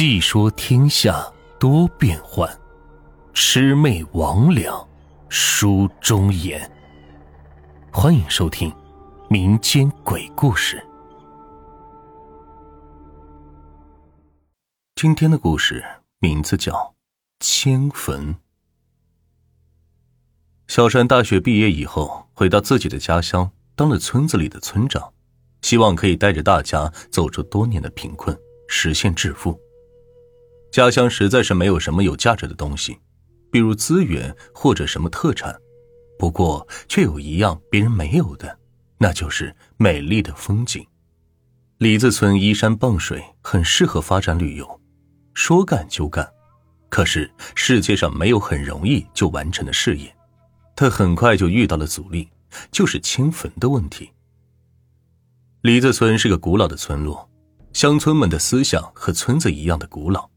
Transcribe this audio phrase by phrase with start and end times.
[0.00, 1.26] 细说天下
[1.58, 2.48] 多变幻，
[3.34, 4.86] 魑魅魍魉
[5.28, 6.70] 书中言。
[7.90, 8.72] 欢迎收听
[9.28, 10.80] 民间鬼故事。
[14.94, 15.84] 今天的故事
[16.20, 16.72] 名字叫
[17.40, 18.34] 《迁坟》。
[20.68, 25.12] 小山大学毕业以后，回到自己的家乡，当了村子里的村长，
[25.62, 28.38] 希望可以带着大家走出多年的贫困，
[28.68, 29.60] 实现致富。
[30.70, 32.98] 家乡实在是没有什么有价值的东西，
[33.50, 35.58] 比如资源或者什么特产，
[36.18, 38.58] 不过却有一样别人没有的，
[38.98, 40.86] 那就是美丽的风景。
[41.78, 44.80] 李子村依山傍水，很适合发展旅游。
[45.32, 46.28] 说干就干，
[46.88, 50.12] 可是世界上没有很容易就完成的事业。
[50.74, 52.28] 他很快就遇到了阻力，
[52.70, 54.10] 就是迁坟的问题。
[55.62, 57.28] 李子村是个古老的村落，
[57.72, 60.28] 乡村们的思想和村子一样的古老。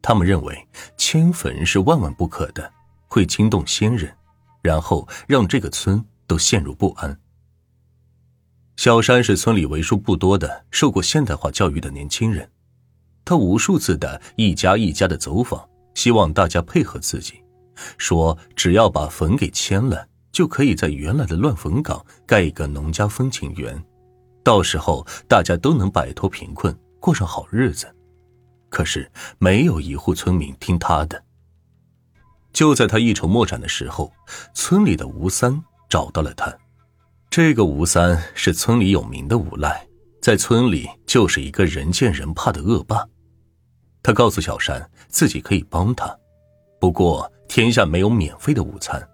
[0.00, 0.66] 他们认为
[0.96, 2.72] 迁坟是万万不可的，
[3.06, 4.14] 会惊动先人，
[4.62, 7.18] 然后让这个村都陷入不安。
[8.76, 12.48] 小山是村里为数不多的受过现代化教育的年轻人，
[13.24, 17.42] 他无数次的一家一家的走访，希望大家配合自己，
[17.96, 23.84] 说只要把坟给迁了，就可以在原来的乱坟岗盖一个农家风情园，
[24.44, 27.92] 到时候大家都能摆脱贫困，过上好日子。
[28.68, 31.22] 可是没有一户村民听他的。
[32.52, 34.12] 就在他一筹莫展的时候，
[34.54, 36.52] 村里的吴三找到了他。
[37.30, 39.86] 这个吴三是村里有名的无赖，
[40.20, 43.06] 在村里就是一个人见人怕的恶霸。
[44.02, 46.16] 他告诉小山自己可以帮他，
[46.80, 49.06] 不过天下没有免费的午餐，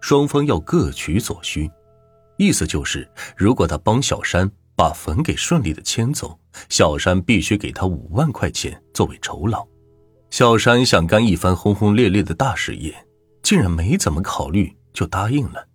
[0.00, 1.70] 双方要各取所需。
[2.36, 4.50] 意思就是，如果他帮小山。
[4.74, 9.66] 把坟给顺利的迁走，小山必须给他五万块钱作为酬劳。
[10.30, 12.94] 小山想干一番轰轰烈烈的大事业，
[13.42, 15.68] 竟然没怎么考虑就答应了。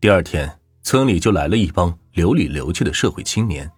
[0.00, 3.70] 第二天，村里就来了一帮流里流气的社会青年，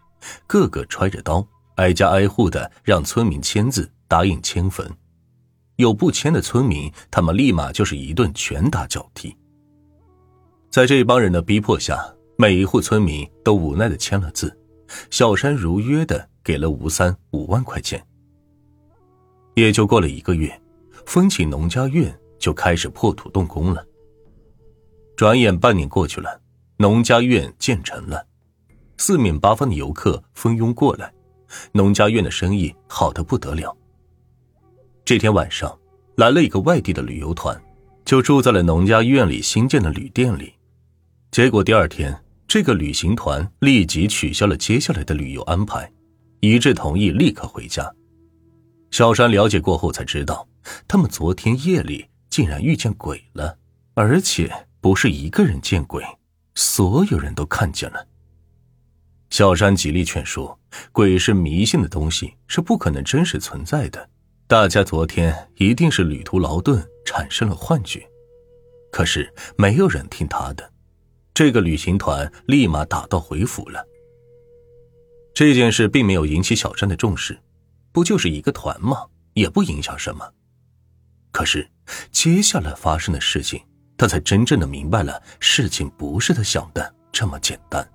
[0.47, 1.47] 个个揣着刀，
[1.77, 4.91] 挨家挨户的让村民签字答应迁坟。
[5.77, 9.37] 有不签的村民，他们立马就是一顿拳打脚踢。
[10.71, 12.16] 在这帮人的逼迫下。
[12.39, 14.55] 每一户村民都无奈的签了字，
[15.11, 18.07] 小山如约的给了吴三五万块钱。
[19.55, 20.61] 也就过了一个月，
[21.07, 23.83] 风起农家院就开始破土动工了。
[25.17, 26.39] 转眼半年过去了，
[26.77, 28.27] 农家院建成了，
[28.99, 31.11] 四面八方的游客蜂拥过来，
[31.73, 33.75] 农家院的生意好的不得了。
[35.07, 35.75] 这天晚上，
[36.17, 37.59] 来了一个外地的旅游团，
[38.05, 40.53] 就住在了农家院里新建的旅店里，
[41.31, 42.15] 结果第二天。
[42.57, 45.93] 这个旅行团立即取消了接下来的旅游安排，
[46.41, 47.95] 一致同意立刻回家。
[48.91, 50.49] 小山了解过后才知道，
[50.89, 53.59] 他们昨天夜里竟然遇见鬼了，
[53.93, 54.51] 而且
[54.81, 56.03] 不是一个人见鬼，
[56.55, 58.09] 所有人都看见了。
[59.29, 60.59] 小山极力劝说，
[60.93, 64.09] 鬼是迷信的东西，是不可能真实存在的。
[64.47, 68.09] 大家昨天一定是旅途劳顿，产生了幻觉。
[68.91, 70.73] 可是没有人听他的。
[71.37, 73.87] 这个旅行团立马打道回府了。
[75.35, 77.39] 这件事并没有引起小山的重视，
[77.93, 79.05] 不就是一个团吗？
[79.35, 80.27] 也不影响什么。
[81.31, 81.69] 可是
[82.11, 83.61] 接下来发生的事情，
[83.99, 87.87] 他才真正的明白了，事情不是他想的这么简单。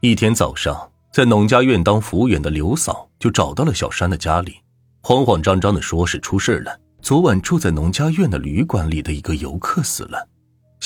[0.00, 4.56] 一天早上，在农家院当服务员的刘嫂就找到了小山的家里，
[5.02, 10.28] 慌慌张张的说是出事了，昨晚住在农家院的旅馆里的一个游客死了。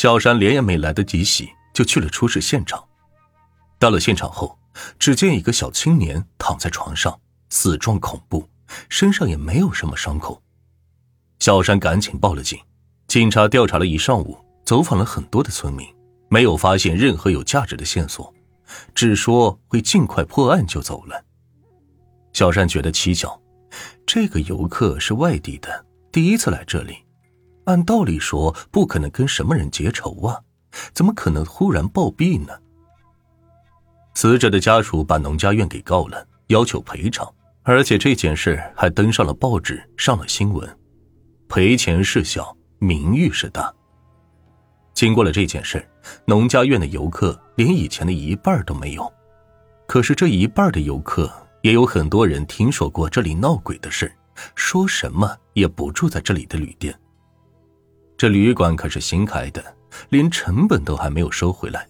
[0.02, 2.84] 小山脸也没来得及洗，就去了出事现场。
[3.78, 4.58] 到了现场后，
[4.98, 7.20] 只见一个小青年躺在床上，
[7.50, 8.48] 死状恐怖，
[8.88, 10.42] 身上也没有什么伤口。
[11.38, 12.58] 小山赶紧报了警，
[13.06, 15.86] 警察调查了一上午，走访了很多的村民，
[16.28, 18.34] 没有发现任何有价值的线索，
[18.96, 21.24] 只说会尽快破案就走了。
[22.32, 23.40] 小山觉得蹊跷，
[24.04, 26.96] 这个游客是外地的，第一次来这里。
[27.64, 30.40] 按道理说，不可能跟什么人结仇啊，
[30.92, 32.52] 怎么可能忽然暴毙呢？
[34.14, 37.32] 死者的家属把农家院给告了，要求赔偿，
[37.62, 40.78] 而且这件事还登上了报纸，上了新闻。
[41.48, 43.72] 赔钱是小，名誉是大。
[44.94, 45.86] 经过了这件事，
[46.26, 49.10] 农家院的游客连以前的一半都没有。
[49.86, 51.30] 可是这一半的游客，
[51.62, 54.12] 也有很多人听说过这里闹鬼的事，
[54.54, 56.98] 说什么也不住在这里的旅店。
[58.22, 59.76] 这旅馆可是新开的，
[60.10, 61.88] 连成本都还没有收回来。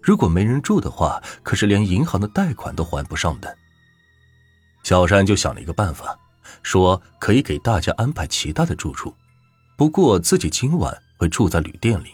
[0.00, 3.52] 如果没人住的话，可是连银行的贷款都还不上的。
[4.84, 6.16] 小山就想了一个办法，
[6.62, 9.12] 说可以给大家安排其他的住处，
[9.76, 12.10] 不过自己今晚会住在旅店里。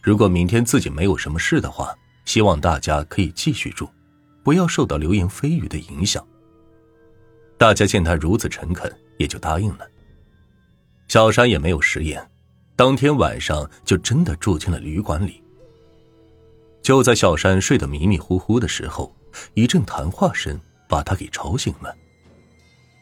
[0.00, 1.92] 如果明天自己没有什么事的话，
[2.24, 3.90] 希望大家可以继续住，
[4.44, 6.24] 不要受到流言蜚语的影响。
[7.58, 9.84] 大家见他如此诚恳，也就答应了。
[11.08, 12.24] 小山也没有食言，
[12.78, 15.42] 当天晚上就真的住进了旅馆里。
[16.80, 19.12] 就在小山睡得迷迷糊糊的时候，
[19.54, 20.56] 一阵谈话声
[20.88, 21.92] 把他给吵醒了。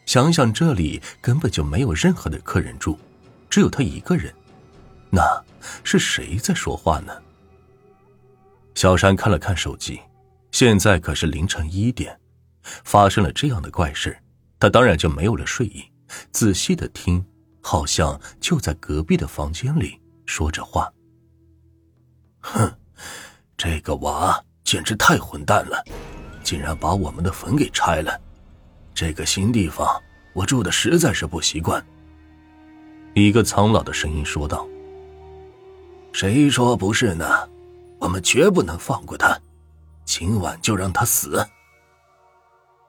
[0.07, 2.97] 想想这里根本就没有任何的客人住，
[3.51, 4.33] 只有他一个人，
[5.11, 5.21] 那
[5.83, 7.13] 是谁在说话呢？
[8.73, 9.99] 小山看了看手机，
[10.51, 12.19] 现在可是凌晨一点，
[12.63, 14.17] 发生了这样的怪事，
[14.59, 15.83] 他当然就没有了睡意，
[16.31, 17.23] 仔细的听。
[17.67, 20.89] 好像就在隔壁的房间里说着话。
[22.39, 22.73] 哼，
[23.57, 25.83] 这个娃简直太混蛋了，
[26.41, 28.17] 竟然把我们的坟给拆了。
[28.95, 30.01] 这个新地方
[30.33, 31.85] 我住的实在是不习惯。
[33.13, 34.65] 一个苍老的声音说道
[36.13, 37.49] ：“谁说不是呢？
[37.99, 39.37] 我们绝不能放过他，
[40.05, 41.45] 今晚就让他死。”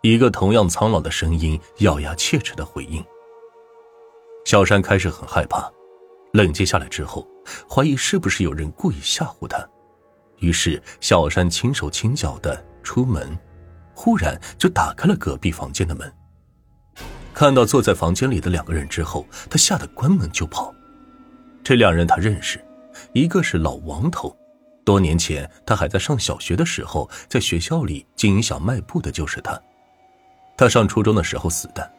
[0.03, 3.05] 一个同样苍老的声音咬牙切齿的回应。
[4.49, 5.71] 小山开始很害怕，
[6.33, 7.29] 冷静下来之后，
[7.69, 9.63] 怀疑是不是有人故意吓唬他。
[10.39, 13.39] 于是，小山轻手轻脚的出门，
[13.93, 16.11] 忽然就打开了隔壁房间的门。
[17.35, 20.75] 看到坐在房间里的两个人之后，他吓得关门就跑。
[21.63, 22.59] 这两人他认识，
[23.13, 24.35] 一个是老王头，
[24.83, 29.61] 多年前他还在上小学的时候，在学校里经营小卖部的就是他。
[30.57, 31.93] 他上初中的时候死的。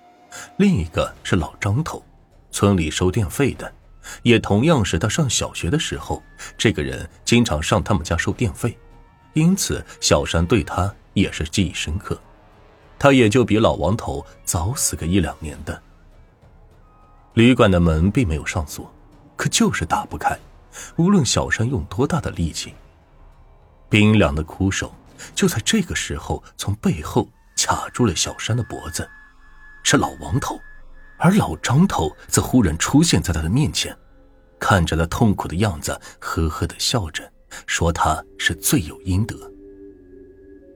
[0.58, 2.04] 另一个是老张头。
[2.52, 3.72] 村里收电费的，
[4.24, 6.22] 也同样是他上小学的时候，
[6.58, 8.78] 这个人经常上他们家收电费，
[9.34, 12.20] 因此小山对他也是记忆深刻。
[12.98, 15.82] 他也就比老王头早死个一两年的。
[17.34, 18.92] 旅馆的门并没有上锁，
[19.38, 20.38] 可就是打不开，
[20.98, 22.74] 无论小山用多大的力气。
[23.88, 24.94] 冰凉的枯手
[25.34, 29.10] 就在这个时候从背后卡住了小山的脖子，
[29.84, 30.60] 是老王头。
[31.20, 33.96] 而老张头则忽然出现在他的面前，
[34.58, 37.30] 看着他痛苦的样子，呵呵的笑着，
[37.68, 39.36] 说他是罪有应得。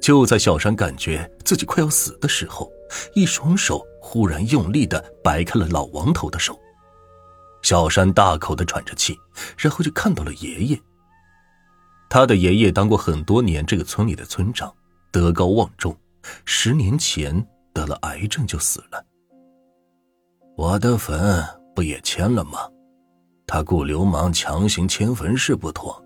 [0.02, 2.70] 就在小山感觉自己快要死的时候，
[3.16, 6.60] 一双手忽然用力的掰开了老王头的手。
[7.62, 9.18] 小山大口的喘着气，
[9.58, 10.82] 然后就看到了爷爷。
[12.10, 14.72] 他的爷爷当过很多年这个村里的村长，
[15.10, 15.98] 德高望重，
[16.44, 19.06] 十年前得了癌症就死了。
[20.56, 21.44] 我的坟
[21.76, 22.60] 不也迁了吗？
[23.48, 26.02] 他雇流氓强行迁坟是不妥，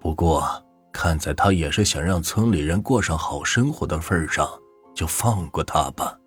[0.00, 0.42] 不过
[0.92, 4.48] 看在他也是想让村里人过上好生活的份上，
[4.94, 6.18] 就放过他吧。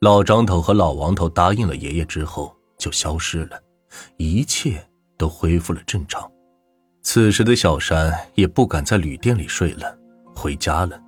[0.00, 3.60] 老张头和老王头答应了爷爷之后就消失了，
[4.16, 4.84] 一切
[5.18, 6.30] 都恢复了正常。
[7.02, 9.98] 此时的小山也不敢在旅店里睡了，
[10.34, 10.98] 回家了。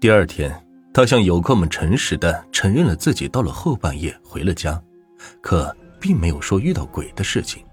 [0.00, 0.67] 第二天。
[0.92, 4.82] 他向游客们诚实的承认了自己到了后半夜回了家，
[5.40, 7.64] 可并没有说遇到鬼的事情，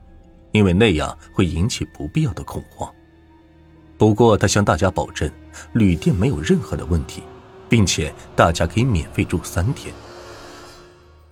[0.52, 2.92] 因为那样会引起不必要的恐慌。
[3.98, 5.32] 不过他向大家保证，
[5.74, 7.24] 旅店没有任何的问题，
[7.70, 9.94] 并且大家可以免费住三天。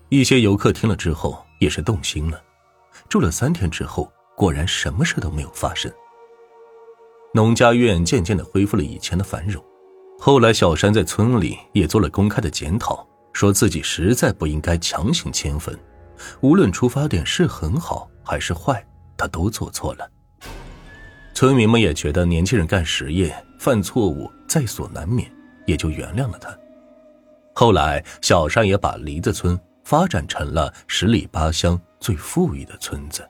[0.10, 2.42] 一些游客听了之后也是动心了，
[3.10, 5.92] 住了三天之后，果然什么事都没有发生。
[7.34, 9.64] 农家院渐渐的恢复了以前的繁荣。
[10.26, 15.78] 后来，小山在村里也做了公开的检讨，说自己实在不应该强行迁坟，
[16.40, 18.82] 无论出发点是很好还是坏，
[19.18, 20.10] 他都做错了。
[21.34, 25.30] 村民们也觉得年轻人干实业犯错误在所难免，
[25.66, 26.58] 也就原谅了他。
[27.54, 33.28] 后来，小山也把梨子村发展成了十里八乡最富裕的村子。